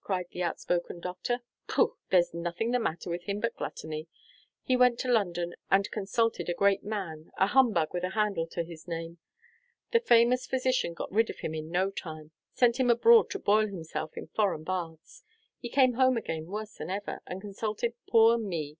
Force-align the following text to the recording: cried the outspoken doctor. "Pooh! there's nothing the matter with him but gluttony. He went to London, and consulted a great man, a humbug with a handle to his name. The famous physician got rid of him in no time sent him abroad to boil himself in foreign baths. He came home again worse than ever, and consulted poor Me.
cried 0.00 0.24
the 0.30 0.42
outspoken 0.42 0.98
doctor. 0.98 1.42
"Pooh! 1.66 1.98
there's 2.08 2.32
nothing 2.32 2.70
the 2.70 2.78
matter 2.78 3.10
with 3.10 3.24
him 3.24 3.38
but 3.38 3.54
gluttony. 3.54 4.08
He 4.62 4.78
went 4.78 4.98
to 5.00 5.12
London, 5.12 5.56
and 5.70 5.90
consulted 5.90 6.48
a 6.48 6.54
great 6.54 6.82
man, 6.84 7.30
a 7.36 7.48
humbug 7.48 7.92
with 7.92 8.02
a 8.02 8.12
handle 8.16 8.46
to 8.46 8.62
his 8.64 8.88
name. 8.88 9.18
The 9.92 10.00
famous 10.00 10.46
physician 10.46 10.94
got 10.94 11.12
rid 11.12 11.28
of 11.28 11.40
him 11.40 11.54
in 11.54 11.70
no 11.70 11.90
time 11.90 12.30
sent 12.54 12.80
him 12.80 12.88
abroad 12.88 13.28
to 13.28 13.38
boil 13.38 13.66
himself 13.66 14.16
in 14.16 14.28
foreign 14.28 14.64
baths. 14.64 15.22
He 15.58 15.68
came 15.68 15.92
home 15.92 16.16
again 16.16 16.46
worse 16.46 16.76
than 16.76 16.88
ever, 16.88 17.20
and 17.26 17.38
consulted 17.42 17.92
poor 18.08 18.38
Me. 18.38 18.78